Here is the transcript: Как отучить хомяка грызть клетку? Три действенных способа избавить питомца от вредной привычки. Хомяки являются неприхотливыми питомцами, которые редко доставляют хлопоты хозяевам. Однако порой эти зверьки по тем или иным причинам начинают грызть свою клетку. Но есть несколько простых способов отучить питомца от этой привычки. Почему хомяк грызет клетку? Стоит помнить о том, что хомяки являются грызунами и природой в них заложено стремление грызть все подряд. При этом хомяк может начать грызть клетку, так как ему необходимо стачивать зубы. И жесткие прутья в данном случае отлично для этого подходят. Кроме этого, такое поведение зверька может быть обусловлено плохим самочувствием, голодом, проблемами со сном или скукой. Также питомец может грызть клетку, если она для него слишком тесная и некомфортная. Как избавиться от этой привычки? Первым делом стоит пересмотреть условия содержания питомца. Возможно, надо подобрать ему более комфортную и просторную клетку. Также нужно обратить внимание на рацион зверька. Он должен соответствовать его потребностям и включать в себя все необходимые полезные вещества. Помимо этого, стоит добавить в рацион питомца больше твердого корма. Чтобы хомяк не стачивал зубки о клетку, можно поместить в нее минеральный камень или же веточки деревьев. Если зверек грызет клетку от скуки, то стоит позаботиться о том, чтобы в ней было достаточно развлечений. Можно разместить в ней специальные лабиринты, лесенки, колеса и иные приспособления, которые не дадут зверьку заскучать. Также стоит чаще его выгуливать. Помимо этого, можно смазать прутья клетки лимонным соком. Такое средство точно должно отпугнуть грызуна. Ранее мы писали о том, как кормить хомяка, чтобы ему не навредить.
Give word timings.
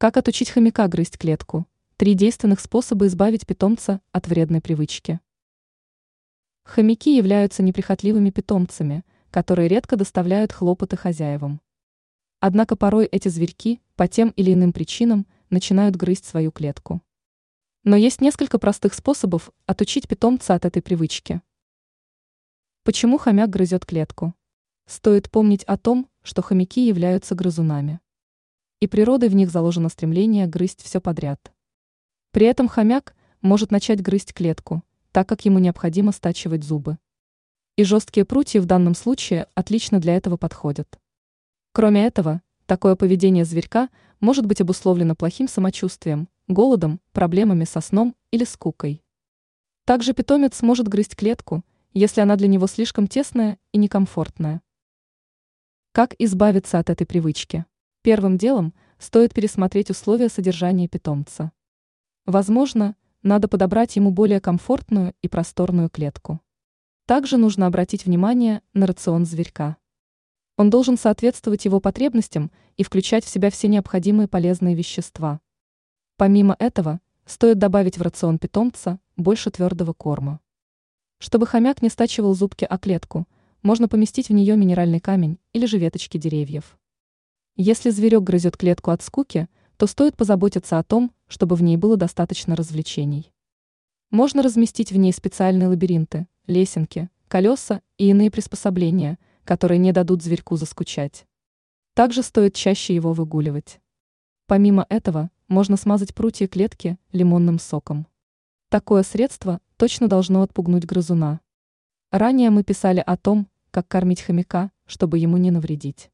Как 0.00 0.16
отучить 0.16 0.50
хомяка 0.50 0.86
грызть 0.86 1.18
клетку? 1.18 1.66
Три 1.96 2.14
действенных 2.14 2.60
способа 2.60 3.08
избавить 3.08 3.44
питомца 3.48 4.00
от 4.12 4.28
вредной 4.28 4.60
привычки. 4.60 5.18
Хомяки 6.62 7.16
являются 7.16 7.64
неприхотливыми 7.64 8.30
питомцами, 8.30 9.04
которые 9.32 9.66
редко 9.66 9.96
доставляют 9.96 10.52
хлопоты 10.52 10.96
хозяевам. 10.96 11.60
Однако 12.38 12.76
порой 12.76 13.06
эти 13.06 13.26
зверьки 13.26 13.80
по 13.96 14.06
тем 14.06 14.28
или 14.36 14.54
иным 14.54 14.72
причинам 14.72 15.26
начинают 15.50 15.96
грызть 15.96 16.26
свою 16.26 16.52
клетку. 16.52 17.02
Но 17.82 17.96
есть 17.96 18.20
несколько 18.20 18.60
простых 18.60 18.94
способов 18.94 19.50
отучить 19.66 20.06
питомца 20.06 20.54
от 20.54 20.64
этой 20.64 20.80
привычки. 20.80 21.42
Почему 22.84 23.18
хомяк 23.18 23.50
грызет 23.50 23.84
клетку? 23.84 24.32
Стоит 24.86 25.28
помнить 25.28 25.64
о 25.64 25.76
том, 25.76 26.08
что 26.22 26.40
хомяки 26.40 26.86
являются 26.86 27.34
грызунами 27.34 27.98
и 28.80 28.86
природой 28.86 29.28
в 29.28 29.34
них 29.34 29.50
заложено 29.50 29.88
стремление 29.88 30.46
грызть 30.46 30.82
все 30.82 31.00
подряд. 31.00 31.52
При 32.30 32.46
этом 32.46 32.68
хомяк 32.68 33.14
может 33.40 33.70
начать 33.70 34.02
грызть 34.02 34.32
клетку, 34.32 34.82
так 35.12 35.28
как 35.28 35.44
ему 35.44 35.58
необходимо 35.58 36.12
стачивать 36.12 36.64
зубы. 36.64 36.98
И 37.76 37.84
жесткие 37.84 38.24
прутья 38.24 38.60
в 38.60 38.66
данном 38.66 38.94
случае 38.94 39.46
отлично 39.54 40.00
для 40.00 40.16
этого 40.16 40.36
подходят. 40.36 40.98
Кроме 41.72 42.06
этого, 42.06 42.42
такое 42.66 42.96
поведение 42.96 43.44
зверька 43.44 43.88
может 44.20 44.46
быть 44.46 44.60
обусловлено 44.60 45.14
плохим 45.14 45.48
самочувствием, 45.48 46.28
голодом, 46.48 47.00
проблемами 47.12 47.64
со 47.64 47.80
сном 47.80 48.14
или 48.30 48.44
скукой. 48.44 49.02
Также 49.84 50.12
питомец 50.12 50.60
может 50.62 50.88
грызть 50.88 51.16
клетку, 51.16 51.64
если 51.94 52.20
она 52.20 52.36
для 52.36 52.48
него 52.48 52.66
слишком 52.66 53.06
тесная 53.06 53.58
и 53.72 53.78
некомфортная. 53.78 54.60
Как 55.92 56.14
избавиться 56.18 56.78
от 56.78 56.90
этой 56.90 57.06
привычки? 57.06 57.64
Первым 58.02 58.38
делом 58.38 58.74
стоит 58.98 59.34
пересмотреть 59.34 59.90
условия 59.90 60.28
содержания 60.28 60.86
питомца. 60.86 61.52
Возможно, 62.26 62.94
надо 63.22 63.48
подобрать 63.48 63.96
ему 63.96 64.12
более 64.12 64.40
комфортную 64.40 65.14
и 65.20 65.28
просторную 65.28 65.90
клетку. 65.90 66.40
Также 67.06 67.36
нужно 67.36 67.66
обратить 67.66 68.04
внимание 68.06 68.62
на 68.72 68.86
рацион 68.86 69.26
зверька. 69.26 69.76
Он 70.56 70.70
должен 70.70 70.96
соответствовать 70.96 71.64
его 71.64 71.80
потребностям 71.80 72.52
и 72.76 72.84
включать 72.84 73.24
в 73.24 73.28
себя 73.28 73.50
все 73.50 73.66
необходимые 73.66 74.28
полезные 74.28 74.76
вещества. 74.76 75.40
Помимо 76.16 76.54
этого, 76.58 77.00
стоит 77.26 77.58
добавить 77.58 77.98
в 77.98 78.02
рацион 78.02 78.38
питомца 78.38 79.00
больше 79.16 79.50
твердого 79.50 79.92
корма. 79.92 80.40
Чтобы 81.18 81.46
хомяк 81.46 81.82
не 81.82 81.88
стачивал 81.88 82.34
зубки 82.34 82.64
о 82.64 82.78
клетку, 82.78 83.26
можно 83.62 83.88
поместить 83.88 84.28
в 84.28 84.32
нее 84.32 84.56
минеральный 84.56 85.00
камень 85.00 85.38
или 85.52 85.66
же 85.66 85.78
веточки 85.78 86.16
деревьев. 86.16 86.77
Если 87.60 87.90
зверек 87.90 88.22
грызет 88.22 88.56
клетку 88.56 88.92
от 88.92 89.02
скуки, 89.02 89.48
то 89.78 89.88
стоит 89.88 90.16
позаботиться 90.16 90.78
о 90.78 90.84
том, 90.84 91.10
чтобы 91.26 91.56
в 91.56 91.62
ней 91.64 91.76
было 91.76 91.96
достаточно 91.96 92.54
развлечений. 92.54 93.32
Можно 94.12 94.44
разместить 94.44 94.92
в 94.92 94.96
ней 94.96 95.12
специальные 95.12 95.66
лабиринты, 95.66 96.28
лесенки, 96.46 97.10
колеса 97.26 97.82
и 97.96 98.10
иные 98.10 98.30
приспособления, 98.30 99.18
которые 99.42 99.78
не 99.78 99.90
дадут 99.90 100.22
зверьку 100.22 100.54
заскучать. 100.54 101.26
Также 101.94 102.22
стоит 102.22 102.54
чаще 102.54 102.94
его 102.94 103.12
выгуливать. 103.12 103.80
Помимо 104.46 104.86
этого, 104.88 105.28
можно 105.48 105.76
смазать 105.76 106.14
прутья 106.14 106.46
клетки 106.46 106.96
лимонным 107.10 107.58
соком. 107.58 108.06
Такое 108.68 109.02
средство 109.02 109.60
точно 109.76 110.06
должно 110.06 110.42
отпугнуть 110.42 110.86
грызуна. 110.86 111.40
Ранее 112.12 112.50
мы 112.50 112.62
писали 112.62 113.02
о 113.04 113.16
том, 113.16 113.48
как 113.72 113.88
кормить 113.88 114.20
хомяка, 114.20 114.70
чтобы 114.86 115.18
ему 115.18 115.38
не 115.38 115.50
навредить. 115.50 116.12